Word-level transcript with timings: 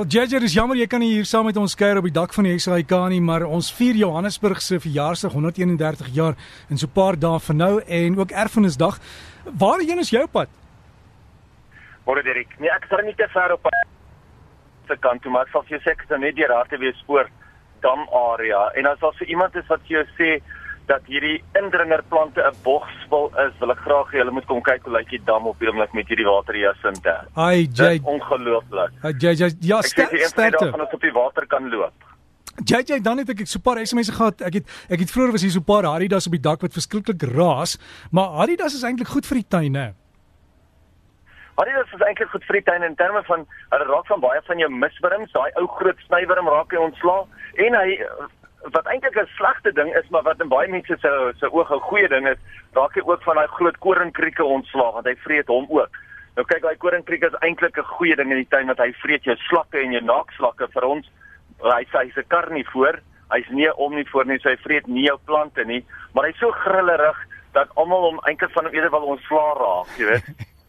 Wel 0.00 0.08
JJ, 0.08 0.38
dis 0.40 0.54
jammer 0.56 0.78
jy 0.80 0.86
kan 0.88 1.02
nie 1.02 1.10
hier 1.12 1.26
saam 1.28 1.44
met 1.44 1.58
ons 1.60 1.74
kuier 1.76 1.98
op 2.00 2.06
die 2.08 2.14
dak 2.16 2.32
van 2.32 2.46
die 2.48 2.54
SAIK 2.64 2.92
nie, 3.12 3.18
maar 3.20 3.42
ons 3.44 3.66
vier 3.76 3.98
Johannesburg 4.00 4.62
se 4.64 4.78
verjaarsdag 4.80 5.34
131 5.36 6.08
jaar 6.16 6.38
in 6.72 6.80
so 6.80 6.86
'n 6.86 6.94
paar 6.94 7.18
dae 7.20 7.38
van 7.38 7.56
nou 7.56 7.82
en 7.84 8.16
ook 8.16 8.30
Erfenisdag. 8.30 8.96
Waarheen 9.44 9.98
is 9.98 10.08
jou 10.10 10.26
pad? 10.26 10.48
Môre 12.06 12.22
Dirk. 12.22 12.48
Nee, 12.58 12.70
ek 12.70 12.86
sal 12.88 13.04
nie 13.04 13.14
te 13.14 13.28
ver 13.28 13.52
op 13.52 13.68
se 14.88 14.96
kant 14.96 15.22
toe, 15.22 15.30
maar 15.32 15.42
ek 15.42 15.52
sal 15.52 15.62
vir 15.68 15.76
jou 15.76 15.80
sê 15.84 15.90
ek 15.92 16.02
is 16.02 16.08
nou 16.08 16.20
net 16.20 16.36
deur 16.36 16.48
Hartbeespoort 16.48 16.96
spoor 16.96 17.30
dam 17.82 18.08
area 18.08 18.72
en 18.76 18.86
as 18.86 18.98
daar 19.00 19.12
so 19.12 19.24
iemand 19.24 19.54
is 19.54 19.68
wat 19.68 19.80
vir 19.80 19.96
jou 19.98 20.06
sê 20.16 20.42
dat 20.86 21.02
hierdie 21.06 21.42
indringerplante 21.58 22.40
'n 22.42 22.54
bogsvul 22.62 23.30
is, 23.46 23.58
wil 23.58 23.70
ek 23.70 23.78
graag 23.78 24.12
hê 24.12 24.18
hulle 24.18 24.30
moet 24.30 24.46
kom 24.46 24.62
kyk 24.62 24.84
hoe 24.84 24.96
lyk 24.96 25.10
die 25.10 25.22
dam 25.24 25.46
op 25.46 25.58
die 25.58 25.68
oomblik 25.68 25.92
met 25.92 26.08
hierdie 26.08 26.26
waterhyassinte. 26.26 27.14
Ai, 27.34 27.68
jy 27.72 28.00
ongelooflik. 28.02 28.92
Ai, 29.02 29.12
jy 29.18 29.32
jy 29.34 29.50
ja, 29.60 29.82
sterkte. 29.82 30.72
Ons 30.72 30.92
op 30.92 31.00
die 31.00 31.12
water 31.12 31.46
kan 31.46 31.68
loop. 31.70 32.10
JJ 32.64 33.00
dan 33.02 33.18
het 33.18 33.30
ek 33.30 33.46
so 33.46 33.58
'n 33.58 33.62
paar 33.62 33.78
SMS'e 33.86 34.12
gehad. 34.12 34.40
Ek 34.40 34.54
het 34.54 34.66
ek 34.90 34.98
het 35.00 35.10
vroeër 35.10 35.32
was 35.32 35.42
hier 35.42 35.50
so 35.50 35.60
'n 35.60 35.64
paar 35.64 35.84
Haridas 35.84 36.26
op 36.26 36.32
die 36.32 36.40
dak 36.40 36.60
wat 36.60 36.72
verskriklik 36.72 37.22
raas, 37.22 37.78
maar 38.10 38.28
Haridas 38.28 38.74
is 38.74 38.82
eintlik 38.82 39.08
goed 39.08 39.26
vir 39.26 39.36
die 39.36 39.48
tuin, 39.48 39.74
hè. 39.74 39.92
Haridas 41.56 41.92
is 41.92 42.00
eintlik 42.00 42.30
goed 42.30 42.44
vir 42.44 42.56
die 42.56 42.64
tuin 42.64 42.82
in 42.82 42.94
terme 42.94 43.22
van 43.24 43.46
hulle 43.70 43.84
raak 43.84 44.06
van 44.06 44.20
baie 44.20 44.40
van 44.42 44.58
jou 44.58 44.70
miswurms, 44.70 45.32
daai 45.32 45.50
ou 45.56 45.66
groot 45.66 45.98
snywurm 46.06 46.48
raak 46.48 46.70
hy 46.72 46.78
ontslaa 46.78 47.24
en 47.54 47.74
hy 47.74 47.98
wat 48.72 48.86
eintlik 48.86 49.16
'n 49.16 49.28
slegte 49.36 49.72
ding 49.72 49.94
is, 49.94 50.08
maar 50.10 50.22
wat 50.22 50.40
in 50.40 50.48
baie 50.48 50.68
mense 50.68 50.96
se 51.00 51.32
se 51.38 51.46
oë 51.46 51.74
'n 51.74 51.88
goeie 51.88 52.08
ding 52.08 52.28
is, 52.28 52.38
raak 52.72 52.94
hy 52.94 53.02
ook 53.04 53.22
van 53.22 53.36
daai 53.36 53.46
groot 53.46 53.78
koringkrieke 53.78 54.44
ontslaag 54.44 54.92
want 54.94 55.06
hy 55.06 55.16
vreet 55.16 55.46
hom 55.46 55.66
ook. 55.68 55.90
Nou 56.36 56.46
kyk, 56.46 56.62
daai 56.62 56.76
koringkrieke 56.76 57.26
is 57.26 57.40
eintlik 57.40 57.78
'n 57.78 57.92
goeie 57.96 58.16
ding 58.16 58.30
in 58.30 58.36
die 58.36 58.48
tuin 58.48 58.66
want 58.66 58.78
hy 58.78 58.92
vreet 58.92 59.24
jou 59.24 59.36
slakke 59.36 59.78
en 59.78 59.92
jou 59.92 60.04
naakslakke 60.04 60.68
vir 60.72 60.84
ons. 60.84 61.10
Hy 61.62 61.84
sê 61.84 61.98
hy's 62.04 62.16
'n 62.16 62.28
karnivoor. 62.28 63.00
Hy's 63.30 63.48
nie 63.50 63.70
omnivoor 63.76 64.26
nie, 64.26 64.38
so 64.38 64.48
hy 64.48 64.56
vreet 64.56 64.86
nie 64.86 65.06
jou 65.06 65.18
plante 65.24 65.64
nie, 65.64 65.84
maar 66.14 66.24
hy's 66.24 66.38
so 66.38 66.50
grillerig 66.50 67.16
dat 67.52 67.68
almal 67.76 68.02
hom 68.10 68.18
eintlik 68.26 68.50
van 68.50 68.64
hom 68.64 68.74
eerder 68.74 68.90
wil 68.90 69.14
ontslaa 69.14 69.54
raak, 69.54 69.98
jy 69.98 70.06
weet. 70.06 70.24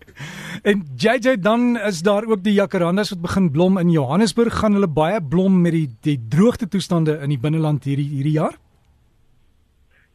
En 0.64 0.84
JJ 0.96 1.40
dan 1.40 1.78
is 1.78 2.02
daar 2.02 2.24
ook 2.26 2.44
die 2.44 2.54
jacarandas 2.54 3.10
wat 3.10 3.22
begin 3.22 3.52
blom 3.52 3.78
in 3.78 3.90
Johannesburg 3.90 4.60
gaan 4.60 4.74
hulle 4.74 4.88
baie 4.88 5.22
blom 5.30 5.62
met 5.62 5.72
die 5.72 5.90
die 6.02 6.20
droogte 6.30 6.68
toestande 6.68 7.18
in 7.18 7.30
die 7.34 7.40
binneland 7.40 7.84
hierdie 7.84 8.10
hierdie 8.10 8.36
jaar. 8.36 8.54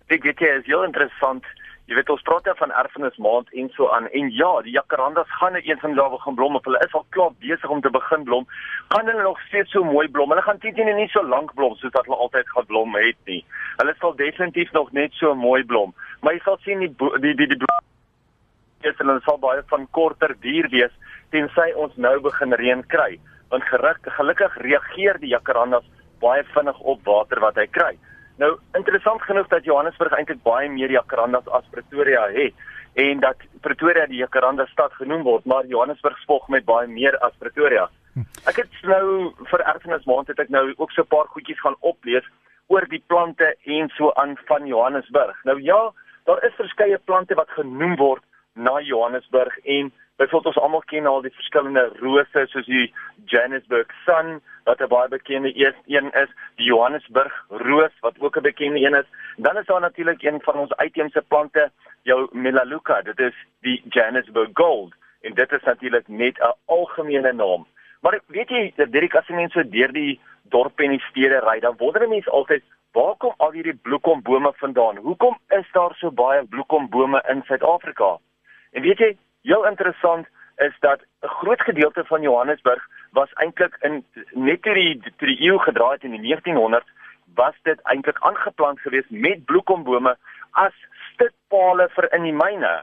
Ek 0.06 0.22
weet 0.22 0.38
jy 0.38 0.52
is 0.60 0.68
heel 0.70 0.84
interessant. 0.86 1.48
Jy 1.90 1.98
weet 1.98 2.12
ons 2.14 2.22
praat 2.22 2.46
van 2.60 2.70
erfenismaand 2.70 3.50
en 3.58 3.72
so 3.74 3.90
aan 3.90 4.06
en 4.06 4.30
ja, 4.30 4.52
die 4.62 4.76
jacarandas 4.76 5.32
gaan 5.40 5.58
nou 5.58 5.62
een 5.66 5.82
van 5.82 5.90
die 5.94 5.98
dae 5.98 6.14
begin 6.14 6.38
blom 6.38 6.58
of 6.60 6.64
hulle 6.70 6.84
is 6.86 6.94
al 6.94 7.06
klaar 7.10 7.34
besig 7.42 7.70
om 7.70 7.82
te 7.82 7.90
begin 7.98 8.22
blom. 8.30 8.46
Gaan 8.94 9.10
hulle 9.10 9.22
nog 9.22 9.42
steeds 9.48 9.74
so 9.74 9.82
mooi 9.82 10.06
blom? 10.08 10.30
Hulle 10.30 10.46
gaan 10.46 10.62
teen 10.62 10.94
nie 10.94 11.08
so 11.10 11.26
lank 11.26 11.54
blom 11.58 11.74
soos 11.74 11.94
wat 11.98 12.06
hulle 12.06 12.22
altyd 12.22 12.54
gaan 12.54 12.70
blom 12.70 12.94
het 12.94 13.18
nie. 13.26 13.42
Hulle 13.82 13.98
sal 13.98 14.14
definitief 14.14 14.70
nog 14.78 14.92
net 14.92 15.10
so 15.18 15.34
mooi 15.34 15.64
blom. 15.64 15.94
Maar 16.22 16.38
jy 16.38 16.42
sal 16.46 16.62
sien 16.62 16.86
die 16.86 16.94
die 16.94 17.34
die, 17.34 17.50
die 17.50 17.62
blom 17.66 17.85
is 18.90 19.00
en 19.00 19.12
hulle 19.12 19.24
sal 19.24 19.38
baie 19.42 19.62
van 19.72 19.86
korter 19.98 20.34
duur 20.40 20.68
wees 20.72 20.94
tensy 21.34 21.72
ons 21.84 21.96
nou 21.96 22.16
begin 22.20 22.54
reën 22.60 22.82
kry 22.94 23.18
want 23.50 23.64
geruk, 23.70 24.02
gelukkig 24.18 24.56
reageer 24.62 25.20
die 25.22 25.30
jacarandas 25.34 25.84
baie 26.20 26.42
vinnig 26.54 26.78
op 26.80 27.02
water 27.06 27.40
wat 27.44 27.58
hy 27.60 27.66
kry. 27.70 27.92
Nou 28.40 28.56
interessant 28.76 29.22
genoeg 29.22 29.48
dat 29.52 29.64
Johannesburg 29.68 30.16
eintlik 30.16 30.42
baie 30.44 30.68
meer 30.72 30.90
jacarandas 30.92 31.46
as 31.54 31.68
Pretoria 31.72 32.26
het 32.34 32.66
en 32.96 33.20
dat 33.20 33.44
Pretoria 33.60 34.06
die 34.08 34.22
jacaranda 34.22 34.64
stad 34.70 34.92
genoem 34.96 35.22
word, 35.24 35.44
maar 35.44 35.68
Johannesburg 35.68 36.18
spog 36.22 36.48
met 36.48 36.64
baie 36.64 36.88
meer 36.88 37.18
as 37.24 37.34
Pretoria. 37.38 37.88
Hm. 38.14 38.24
Ek 38.48 38.62
het 38.62 38.78
nou 38.88 39.32
vir 39.50 39.64
erfenismaand 39.72 40.32
het 40.32 40.40
ek 40.40 40.52
nou 40.52 40.70
ook 40.76 40.92
so 40.92 41.02
'n 41.02 41.12
paar 41.12 41.28
goedjies 41.34 41.60
gaan 41.60 41.76
oplees 41.80 42.24
oor 42.68 42.86
die 42.88 43.02
plante 43.06 43.54
en 43.64 43.88
so 43.96 44.12
aan 44.16 44.36
van 44.48 44.66
Johannesburg. 44.66 45.36
Nou 45.44 45.60
ja, 45.62 45.92
daar 46.24 46.44
is 46.44 46.56
verskeie 46.56 46.98
plante 46.98 47.34
wat 47.34 47.50
genoem 47.50 47.96
word 47.96 48.22
na 48.56 48.80
Johannesburg 48.80 49.58
en 49.64 49.92
byvoorbeeld 50.16 50.54
ons 50.54 50.64
almal 50.64 50.84
ken 50.90 51.06
al 51.06 51.22
die 51.22 51.34
verskillende 51.34 51.84
rose 52.00 52.46
soos 52.52 52.66
die 52.66 52.86
Johannesburg 53.24 53.92
Sun 54.04 54.40
wat 54.64 54.80
'n 54.80 54.88
baie 54.88 55.08
bekende 55.08 55.52
een 55.54 56.10
is, 56.22 56.30
die 56.56 56.66
Johannesburg 56.66 57.34
roos 57.48 57.94
wat 58.00 58.18
ook 58.18 58.36
'n 58.36 58.42
bekende 58.42 58.80
een 58.80 58.94
is. 58.94 59.08
Dan 59.36 59.56
is 59.56 59.66
daar 59.66 59.80
natuurlik 59.80 60.22
een 60.22 60.40
van 60.40 60.54
ons 60.54 60.76
uitheemse 60.76 61.22
plante, 61.28 61.70
jou 62.02 62.28
Melaleuca, 62.32 63.02
dit 63.02 63.18
is 63.18 63.34
die 63.60 63.82
Johannesburg 63.88 64.50
Gold 64.52 64.94
en 65.20 65.34
dit 65.34 65.52
is 65.52 65.62
natuurlik 65.62 66.08
net 66.08 66.38
'n 66.38 66.54
algemene 66.64 67.32
naam. 67.32 67.66
Maar 68.00 68.20
weet 68.26 68.48
jy, 68.48 68.72
Dirk, 68.76 69.14
as 69.14 69.26
jy 69.26 69.34
mense 69.34 69.68
deur 69.68 69.92
die 69.92 70.20
dorpe 70.42 70.82
en 70.82 70.90
die 70.90 71.04
stede 71.10 71.40
ry, 71.40 71.60
dan 71.60 71.74
wonder 71.76 72.08
mense 72.08 72.30
altyd 72.30 72.62
Waar 72.96 73.16
kom 73.16 73.34
al 73.36 73.50
hierdie 73.52 73.74
bloekombome 73.74 74.52
vandaan? 74.56 74.96
Hoekom 74.96 75.38
is 75.48 75.66
daar 75.72 75.94
so 76.00 76.10
baie 76.10 76.44
bloekombome 76.44 77.22
in 77.28 77.42
Suid-Afrika? 77.44 78.16
En 78.76 78.82
weet 78.82 78.98
jy, 79.00 79.14
heel 79.48 79.64
interessant 79.66 80.26
is 80.56 80.74
dat 80.80 81.00
'n 81.00 81.34
groot 81.40 81.60
gedeelte 81.60 82.04
van 82.04 82.22
Johannesburg 82.22 82.82
was 83.10 83.32
eintlik 83.32 83.76
in 83.80 84.04
net 84.30 84.62
toe 84.62 84.74
die 84.74 85.00
toe 85.16 85.28
die 85.28 85.40
eeu 85.48 85.58
gedraai 85.58 85.92
het 85.92 86.04
in 86.04 86.16
die 86.16 86.26
1900s 86.34 86.90
was 87.34 87.54
dit 87.62 87.80
eintlik 87.82 88.18
aangeplant 88.20 88.80
geweest 88.80 89.10
met 89.10 89.44
bloekombome 89.44 90.16
as 90.50 90.74
stitpale 91.12 91.88
vir 91.88 92.08
in 92.12 92.22
die 92.22 92.32
myne. 92.32 92.82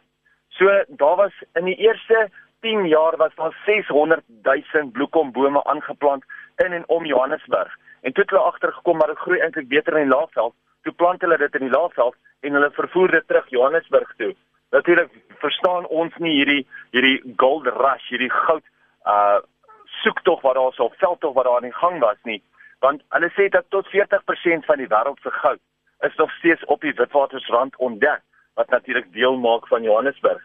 So 0.50 0.84
daar 0.88 1.16
was 1.16 1.36
in 1.54 1.66
die 1.66 1.76
eerste 1.76 2.30
10 2.62 2.88
jaar 2.88 3.18
was 3.18 3.36
daar 3.36 3.56
600 3.66 4.24
000 4.42 4.92
bloekombome 4.92 5.64
aangeplant 5.64 6.24
in 6.56 6.74
en 6.74 6.84
om 6.88 7.06
Johannesburg. 7.06 7.78
En 8.02 8.14
toe 8.14 8.24
het 8.24 8.32
hulle 8.32 8.50
agtergekom 8.52 8.98
maar 8.98 9.08
dit 9.14 9.18
groei 9.26 9.40
eintlik 9.40 9.68
beter 9.68 9.98
in 9.98 10.10
die 10.10 10.18
laafveld. 10.18 10.54
Toe 10.82 10.94
plant 10.94 11.22
hulle 11.22 11.38
dit 11.38 11.56
in 11.56 11.70
die 11.70 11.78
laafveld 11.78 12.16
en 12.40 12.54
hulle 12.54 12.72
vervoer 12.72 13.12
dit 13.12 13.28
terug 13.28 13.50
Johannesburg 13.50 14.14
toe. 14.18 14.36
Natuurlik 14.74 15.12
verstaan 15.38 15.86
ons 15.86 16.16
nie 16.18 16.34
hierdie 16.40 16.64
hierdie 16.96 17.20
gold 17.38 17.68
rush, 17.78 18.06
hierdie 18.10 18.32
goud 18.34 18.66
uh 19.06 19.42
soektog 20.04 20.42
wat 20.42 20.56
daar 20.58 20.74
so 20.74 20.90
veldtog 20.98 21.36
wat 21.36 21.46
daar 21.46 21.60
aan 21.60 21.68
die 21.70 21.80
gang 21.80 22.00
was 22.02 22.18
nie, 22.26 22.40
want 22.82 23.04
hulle 23.14 23.30
sê 23.36 23.46
dat 23.54 23.68
tot 23.70 23.88
40% 23.94 24.66
van 24.70 24.80
die 24.82 24.88
wêreld 24.90 25.20
se 25.22 25.32
goud 25.32 25.60
is 26.08 26.16
nog 26.18 26.32
steeds 26.40 26.66
op 26.66 26.82
die 26.82 26.94
Witwatersrand 26.98 27.78
ontdek, 27.78 28.24
wat 28.60 28.70
natuurlik 28.74 29.12
deel 29.14 29.38
maak 29.38 29.68
van 29.68 29.86
Johannesburg. 29.86 30.42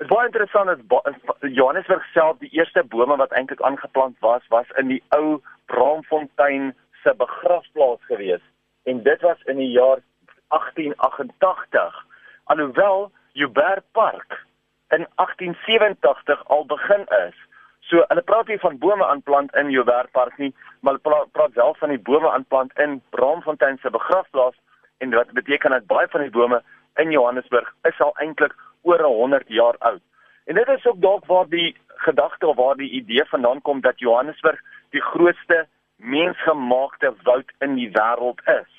Dit 0.00 0.08
is 0.08 0.12
baie 0.14 0.26
interessant 0.26 0.72
dat 0.88 1.52
Johannesburg 1.58 2.06
self 2.12 2.40
die 2.40 2.50
eerste 2.56 2.82
bome 2.94 3.16
wat 3.20 3.36
eintlik 3.36 3.60
aangeplant 3.60 4.16
was, 4.24 4.48
was 4.48 4.72
in 4.80 4.88
die 4.88 5.02
ou 5.18 5.42
Braamfontein 5.70 6.72
se 7.02 7.14
begrafplaas 7.20 8.00
gewees 8.08 8.42
en 8.84 9.02
dit 9.02 9.20
was 9.20 9.44
in 9.52 9.60
die 9.60 9.70
jaar 9.70 10.00
1888. 10.48 12.00
Alhoewel 12.44 13.12
Joubert 13.34 13.84
Park 13.92 14.46
in 14.90 15.06
1887 15.16 16.44
al 16.46 16.66
begin 16.66 17.06
is. 17.26 17.34
So 17.80 18.04
hulle 18.08 18.22
praat 18.22 18.46
hier 18.46 18.60
van 18.62 18.78
bome 18.78 19.06
aanplant 19.06 19.56
in 19.58 19.72
Joubert 19.74 20.12
Park 20.14 20.38
nie, 20.38 20.52
maar 20.80 21.00
hulle 21.02 21.26
praat 21.32 21.56
wel 21.58 21.74
van 21.80 21.90
die 21.90 21.98
bome 21.98 22.30
aanplant 22.30 22.78
in 22.78 23.00
Braamfontein 23.10 23.80
se 23.82 23.90
begrafplaas 23.90 24.54
en 25.02 25.10
wat 25.18 25.34
beteken 25.34 25.74
dat 25.74 25.90
baie 25.90 26.06
van 26.14 26.22
die 26.22 26.30
bome 26.30 26.62
in 27.02 27.10
Johannesburg 27.10 27.74
is 27.90 28.00
al 28.00 28.14
eintlik 28.22 28.54
oor 28.86 29.02
100 29.02 29.48
jaar 29.48 29.76
oud. 29.78 30.02
En 30.46 30.54
dit 30.54 30.68
is 30.68 30.86
ook 30.86 31.00
dalk 31.00 31.26
waar 31.26 31.50
die 31.50 31.74
gedagte 32.06 32.46
of 32.46 32.56
waar 32.56 32.76
die 32.76 32.90
idee 32.90 33.24
vandaan 33.34 33.62
kom 33.62 33.80
dat 33.80 33.98
Johannesburg 33.98 34.60
die 34.90 35.02
grootste 35.02 35.66
mensgemaakte 35.96 37.14
woud 37.22 37.50
in 37.58 37.74
die 37.74 37.90
wêreld 37.98 38.46
is. 38.60 38.70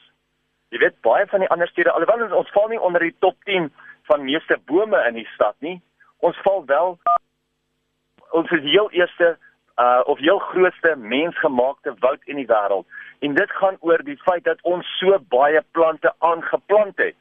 Jy 0.72 0.80
weet 0.80 1.02
baie 1.02 1.28
van 1.28 1.44
die 1.44 1.52
ander 1.52 1.68
stede 1.68 1.92
alhoewel 1.92 2.38
ons 2.38 2.56
val 2.56 2.72
nie 2.72 2.80
onder 2.80 3.04
die 3.04 3.16
top 3.20 3.36
10 3.44 3.68
van 4.06 4.24
meeste 4.24 4.58
bome 4.66 5.08
in 5.08 5.14
die 5.14 5.30
stad 5.34 5.56
nie. 5.60 5.82
Ons 6.20 6.38
val 6.44 6.66
wel 6.66 6.98
ons 8.32 8.52
is 8.52 8.64
heel 8.64 8.90
eerste 8.92 9.38
uh 9.80 10.02
of 10.06 10.20
heel 10.20 10.40
grootste 10.40 10.96
mensgemaakte 10.96 11.94
woud 12.00 12.24
in 12.24 12.36
die 12.36 12.48
wêreld. 12.48 12.88
En 13.20 13.36
dit 13.36 13.52
gaan 13.52 13.78
oor 13.80 14.04
die 14.04 14.18
feit 14.24 14.44
dat 14.44 14.62
ons 14.62 14.88
so 15.00 15.20
baie 15.30 15.62
plante 15.72 16.14
aangeplant 16.20 16.98
het. 16.98 17.16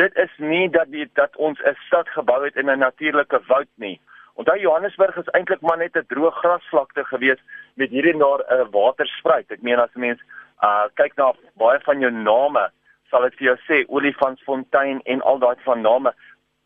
Dit 0.00 0.16
is 0.16 0.32
nie 0.38 0.68
dat 0.70 0.88
die, 0.92 1.10
dat 1.14 1.36
ons 1.36 1.60
'n 1.60 1.76
stad 1.86 2.08
gebou 2.08 2.44
het 2.44 2.56
in 2.56 2.70
'n 2.70 2.78
natuurlike 2.78 3.40
woud 3.46 3.68
nie. 3.74 4.00
Onthou 4.34 4.58
Johannesburg 4.58 5.16
is 5.16 5.32
eintlik 5.36 5.60
maar 5.60 5.76
net 5.76 5.96
'n 5.96 6.06
droë 6.08 6.30
grasvlakte 6.30 7.04
gewees 7.04 7.40
met 7.74 7.90
hierdie 7.90 8.16
daar 8.18 8.40
'n 8.48 8.60
uh, 8.60 8.66
waterspruit. 8.70 9.50
Ek 9.50 9.62
meen 9.62 9.78
as 9.78 9.94
'n 9.94 10.00
mens 10.00 10.20
uh 10.62 10.84
kyk 10.94 11.16
na 11.16 11.32
baie 11.54 11.80
van 11.80 12.00
jou 12.00 12.12
name 12.12 12.70
sal 13.10 13.26
ek 13.26 13.36
vir 13.38 13.50
jou 13.50 13.58
sê 13.66 13.84
Olifantsfontein 13.88 15.00
en 15.04 15.22
al 15.22 15.38
daai 15.38 15.56
van 15.64 15.82
name. 15.82 16.14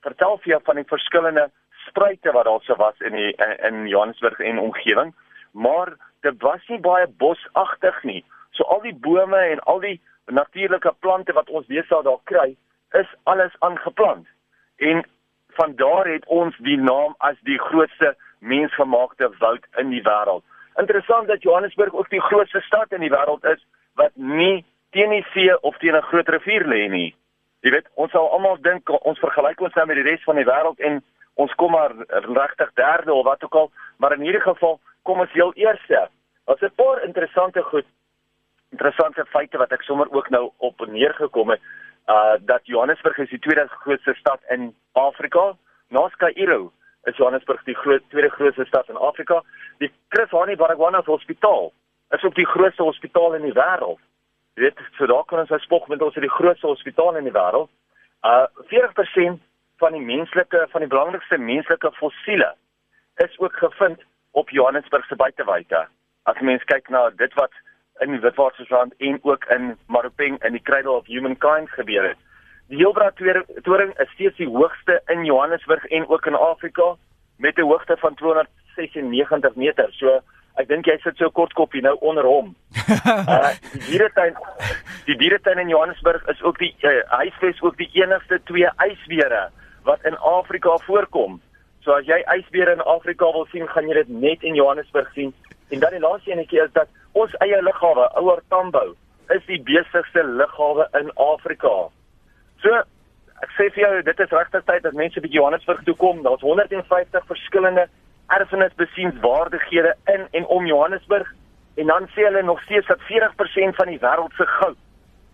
Vertel 0.06 0.38
vir 0.44 0.56
jou 0.56 0.62
van 0.64 0.81
die 0.81 0.88
verskillende 0.88 1.50
spruite 1.88 2.32
wat 2.32 2.49
daar 2.49 2.64
sou 2.64 2.76
was 2.79 3.00
in 3.00 3.17
die 3.17 3.32
in 3.69 3.87
Johannesburg 3.88 4.41
en 4.41 4.58
omgewing 4.58 5.14
maar 5.55 5.96
dit 6.20 6.43
was 6.43 6.67
nie 6.67 6.81
baie 6.81 7.06
bosagtig 7.06 8.02
nie. 8.02 8.25
So 8.50 8.64
al 8.64 8.81
die 8.82 8.94
bome 8.94 9.38
en 9.38 9.61
al 9.61 9.81
die 9.81 10.00
natuurlike 10.26 10.93
plante 10.99 11.32
wat 11.32 11.50
ons 11.50 11.67
sal 11.88 12.02
daar 12.02 12.23
kry 12.25 12.56
is 12.91 13.06
alles 13.23 13.55
aangeplant. 13.58 14.26
En 14.76 15.05
van 15.49 15.75
daar 15.76 16.06
het 16.06 16.26
ons 16.26 16.56
die 16.58 16.79
naam 16.79 17.14
as 17.19 17.37
die 17.41 17.58
grootste 17.58 18.17
mensgemaakte 18.38 19.31
woud 19.38 19.67
in 19.79 19.91
die 19.91 20.02
wêreld. 20.02 20.43
Interessant 20.76 21.29
dat 21.29 21.43
Johannesburg 21.43 21.94
ook 21.94 22.11
die 22.11 22.20
grootste 22.20 22.61
stad 22.61 22.93
in 22.93 23.00
die 23.00 23.14
wêreld 23.14 23.44
is 23.44 23.62
wat 23.94 24.11
nie 24.14 24.64
teen 24.94 25.11
die 25.11 25.26
see 25.32 25.52
of 25.62 25.76
teen 25.79 25.96
'n 25.96 26.08
groot 26.11 26.29
rivier 26.29 26.64
lê 26.67 26.88
nie. 26.88 27.14
Jy 27.62 27.70
weet, 27.70 27.87
ons 27.94 28.11
sal 28.11 28.31
almal 28.31 28.56
dink 28.61 28.91
ons 29.05 29.19
vergelyk 29.19 29.61
ons 29.61 29.75
nou 29.75 29.87
met 29.87 29.96
die 29.96 30.08
res 30.11 30.25
van 30.25 30.37
die 30.37 30.44
wêreld 30.44 30.81
en 30.81 31.02
ons 31.35 31.55
kom 31.55 31.70
maar 31.70 31.93
regtig 32.08 32.70
derde 32.75 33.12
of 33.12 33.25
wat 33.25 33.44
ook 33.44 33.55
al, 33.55 33.70
maar 33.99 34.12
in 34.12 34.20
hierdie 34.20 34.41
geval 34.41 34.81
kom 35.02 35.20
ons 35.20 35.32
heel 35.32 35.52
eerste. 35.55 36.08
Daar's 36.46 36.62
'n 36.62 36.75
paar 36.76 37.02
interessante 37.05 37.62
goed 37.62 37.87
interessante 38.75 39.25
feite 39.31 39.58
wat 39.58 39.73
ek 39.73 39.82
sommer 39.82 40.11
ook 40.11 40.31
nou 40.31 40.50
op 40.58 40.87
neergekom 40.87 41.50
het 41.50 41.61
uh 42.14 42.37
dat 42.41 42.67
Johannesburg 42.67 43.19
is 43.19 43.31
die 43.31 43.38
tweede 43.38 43.69
grootste 43.69 44.14
stad 44.14 44.41
in 44.50 44.75
Afrika 44.93 45.56
na 45.88 46.08
Kaïro 46.17 46.73
is 47.05 47.17
Johannesburg 47.17 47.64
die 47.64 47.75
groot 47.75 48.02
tweede 48.08 48.31
grootste 48.31 48.64
stad 48.64 48.88
in 48.88 48.96
Afrika 48.96 49.43
die 49.79 49.93
Chris 50.08 50.31
Hani 50.31 50.56
Baragwanath 50.56 51.06
Hospitaal 51.06 51.73
is 52.11 52.25
ook 52.25 52.35
die 52.35 52.46
grootste 52.46 52.82
hospitaal 52.82 53.35
in 53.35 53.43
die 53.43 53.56
wêreld 53.56 54.00
jy 54.54 54.62
weet 54.62 54.78
so 54.98 55.06
daar 55.06 55.24
kan 55.24 55.38
ons 55.38 55.50
nou 55.50 55.60
spog 55.60 55.88
met 55.88 56.02
ons 56.02 56.16
is 56.16 56.26
die 56.26 56.36
grootste 56.38 56.66
hospitaal 56.66 57.16
in 57.16 57.28
die 57.30 57.36
wêreld 57.38 57.70
uh 58.24 58.46
40% 58.72 59.42
van 59.82 59.92
die 59.92 60.06
menslike 60.12 60.66
van 60.72 60.80
die 60.80 60.92
belangrikste 60.94 61.38
menslike 61.38 61.92
fossiele 62.00 62.54
is 63.24 63.38
ook 63.38 63.56
gevind 63.62 64.02
op 64.30 64.50
Johannesburg 64.50 65.06
se 65.06 65.16
buitewyke 65.16 65.86
as 66.24 66.40
mens 66.40 66.64
kyk 66.64 66.88
na 66.88 67.10
dit 67.10 67.34
wat 67.40 67.52
in 68.02 68.14
die 68.14 68.20
Witwatersrand 68.20 68.94
en 68.98 69.18
ook 69.22 69.44
in 69.54 69.74
Maropeng 69.86 70.38
in 70.42 70.52
die 70.52 70.62
Cradle 70.62 70.90
of 70.90 71.06
Humankind 71.06 71.70
gebeur 71.70 72.08
het. 72.08 72.18
Die 72.68 72.80
Heilbron 72.80 73.44
toring 73.62 73.92
is 73.98 74.10
steeds 74.14 74.36
die 74.36 74.48
hoogste 74.48 75.00
in 75.12 75.24
Johannesburg 75.24 75.84
en 75.84 76.08
ook 76.08 76.26
in 76.26 76.34
Afrika 76.34 76.94
met 77.38 77.58
'n 77.58 77.68
hoogte 77.70 77.96
van 77.96 78.14
296 78.14 79.54
meter. 79.54 79.92
So 79.92 80.20
ek 80.64 80.70
dink 80.72 80.88
jy 80.88 80.96
sit 81.02 81.20
so 81.20 81.28
kort 81.37 81.52
kopie 81.58 81.82
nou 81.84 81.94
onder 82.00 82.26
hom. 82.28 82.55
uh, 82.88 83.52
die 83.75 83.82
dieretuin 83.90 84.37
die 85.05 85.16
dieretuin 85.20 85.61
in 85.61 85.72
Johannesburg 85.72 86.25
is 86.32 86.40
ook 86.43 86.58
die 86.62 86.72
uh, 86.88 87.00
huisves 87.20 87.61
ook 87.62 87.76
die 87.81 87.90
enigste 88.00 88.40
twee 88.49 88.70
ysbere 88.88 89.50
wat 89.84 90.05
in 90.08 90.16
Afrika 90.25 90.78
voorkom. 90.87 91.40
So 91.84 91.93
as 91.93 92.08
jy 92.08 92.22
ysbere 92.38 92.72
in 92.72 92.84
Afrika 92.88 93.28
wil 93.37 93.44
sien, 93.52 93.66
gaan 93.69 93.90
jy 93.90 93.99
dit 94.00 94.12
net 94.25 94.44
in 94.49 94.56
Johannesburg 94.56 95.11
sien. 95.12 95.34
En 95.69 95.82
dan 95.82 95.93
die 95.93 96.00
laaste 96.00 96.32
enetjie 96.32 96.62
is 96.64 96.72
dat 96.72 96.88
ons 97.12 97.34
eie 97.44 97.60
lughawe, 97.60 98.08
ouer 98.20 98.40
Tambo, 98.49 98.94
is 99.34 99.44
die 99.50 99.60
besigste 99.60 100.25
lughawe 100.25 100.88
in 101.00 101.12
Afrika. 101.20 101.75
So 102.64 102.81
ek 103.44 103.52
sê 103.58 103.69
vir 103.75 103.84
jou, 103.84 103.93
dit 104.08 104.25
is 104.25 104.32
regtig 104.32 104.64
tyd 104.64 104.87
dat 104.87 104.96
mense 104.96 105.20
by 105.20 105.28
Johannesburg 105.28 105.84
toe 105.84 105.96
kom. 106.00 106.25
Daar's 106.25 106.44
150 106.44 107.28
verskillende 107.28 107.84
erfenisbesienswaardighede 108.26 109.96
in 110.04 110.26
en 110.30 110.46
om 110.46 110.66
Johannesburg 110.66 111.34
en 111.74 111.86
dan 111.86 112.08
sê 112.14 112.24
hulle 112.28 112.42
nog 112.42 112.62
steeds 112.62 112.86
dat 112.86 113.00
40% 113.00 113.76
van 113.76 113.86
die 113.86 113.98
wêreld 113.98 114.32
se 114.36 114.46
goud 114.46 114.76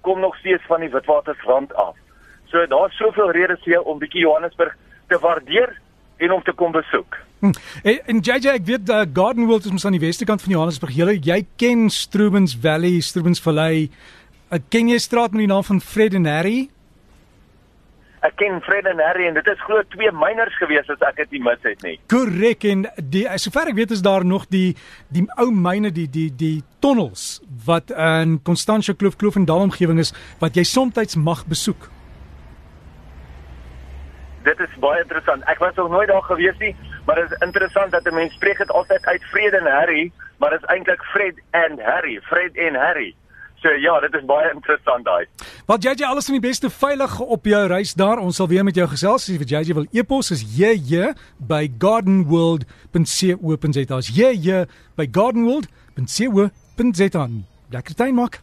kom 0.00 0.20
nog 0.20 0.37
steeds 0.37 0.62
van 0.66 0.81
die 0.81 0.90
Witwatersrand 0.90 1.75
af. 1.75 1.96
So 2.46 2.66
daar's 2.66 2.96
soveel 2.96 3.31
redes 3.31 3.64
jou 3.64 3.84
om 3.84 3.98
bietjie 3.98 4.20
Johannesburg 4.20 4.76
te 5.08 5.19
waardeer 5.19 5.76
en 6.16 6.32
om 6.32 6.42
te 6.42 6.52
kom 6.52 6.72
besoek. 6.72 7.19
Hm. 7.40 7.52
En 7.82 8.19
JJ 8.20 8.54
ek 8.54 8.66
weet 8.69 8.88
uh, 8.88 9.04
Garden 9.12 9.46
World 9.48 9.64
is 9.64 9.72
mos 9.72 9.84
aan 9.84 9.96
die 9.96 10.02
weste 10.02 10.25
kant 10.28 10.42
van 10.42 10.52
Johannesburg. 10.52 10.96
Jy 10.96 11.16
jy 11.25 11.38
ken 11.56 11.88
Strubens 11.90 12.56
Valley, 12.60 13.00
Strubens 13.00 13.40
Valley. 13.40 13.88
Ek 14.50 14.66
ken 14.69 14.90
jy 14.90 14.98
straat 14.98 15.32
met 15.32 15.46
die 15.46 15.52
naam 15.52 15.64
van 15.64 15.81
Fred 15.81 16.16
and 16.19 16.28
Harry? 16.28 16.69
Ek 18.20 18.34
ken 18.37 18.61
Fred 18.61 18.87
and 18.87 19.00
Harry 19.00 19.26
en 19.26 19.34
dit 19.34 19.46
is 19.46 19.62
glo 19.64 19.82
twee 19.94 20.11
miners 20.12 20.56
gewees 20.61 20.88
as 20.93 21.00
ek 21.08 21.22
dit 21.22 21.38
nie 21.38 21.43
mis 21.46 21.62
het 21.62 21.87
nie. 21.87 21.94
Korrek 22.12 22.67
en 22.69 22.84
die 22.99 23.25
sover 23.40 23.70
ek 23.72 23.78
weet 23.78 23.94
is 23.96 24.02
daar 24.05 24.25
nog 24.25 24.49
die 24.52 24.76
die 25.08 25.25
ou 25.40 25.50
myne 25.50 25.90
die 25.90 26.08
die 26.11 26.28
die 26.28 26.58
tunnels 26.81 27.40
wat 27.67 27.90
in 27.90 28.40
Constantia 28.44 28.94
Kloof 28.94 29.17
Kloof 29.17 29.40
en 29.40 29.49
daal 29.49 29.64
omgewing 29.69 29.99
is 29.99 30.12
wat 30.40 30.56
jy 30.56 30.64
soms 30.69 31.17
mag 31.17 31.46
besoek 31.49 31.88
dit 34.43 34.61
is 34.61 34.76
baie 34.82 35.02
interessant. 35.02 35.44
Ek 35.52 35.61
was 35.62 35.75
nog 35.76 35.90
nooit 35.93 36.08
daar 36.08 36.25
gewees 36.25 36.56
nie, 36.58 36.75
maar 37.06 37.20
dit 37.20 37.31
is 37.31 37.44
interessant 37.46 37.90
dat 37.90 38.06
'n 38.08 38.14
mens 38.14 38.34
spreek 38.34 38.58
dit 38.58 38.70
altyd 38.70 39.06
uit 39.06 39.25
Fred 39.25 39.52
en 39.52 39.66
Harry, 39.66 40.12
maar 40.38 40.50
dit 40.50 40.62
is 40.62 40.69
eintlik 40.69 41.02
Fred 41.02 41.37
and 41.50 41.81
Harry, 41.81 42.20
Fred 42.23 42.56
en 42.56 42.75
Harry. 42.75 43.14
So 43.61 43.69
ja, 43.77 43.93
dit 44.01 44.15
is 44.17 44.25
baie 44.25 44.49
interessant 44.55 45.05
daai. 45.05 45.27
Wat 45.69 45.85
JJ 45.85 46.09
alles 46.09 46.25
van 46.31 46.39
die 46.39 46.49
beste 46.49 46.71
veilig 46.73 47.19
op 47.21 47.45
jou 47.45 47.67
reis 47.69 47.93
daar. 47.95 48.19
Ons 48.19 48.37
sal 48.41 48.49
weer 48.49 48.65
met 48.65 48.77
jou 48.77 48.89
gesels 48.89 49.29
as 49.29 49.51
JJ 49.53 49.75
wil 49.77 49.87
e-pos 49.93 50.31
is 50.33 50.41
JJ 50.57 51.12
by 51.37 51.69
gardenworld.co.za. 51.79 54.01
JJ 54.17 54.65
by 54.97 55.07
gardenworld.co.za. 55.12 57.29
Lekker 57.71 57.95
tyd 57.95 58.15
maak. 58.17 58.41